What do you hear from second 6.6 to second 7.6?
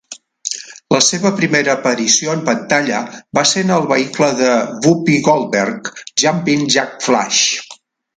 Jack Flash".